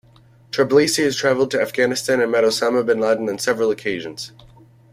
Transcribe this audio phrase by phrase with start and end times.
[0.49, 4.31] Trabelsi had traveled to Afghanistan and met Osama bin Laden on several occasions.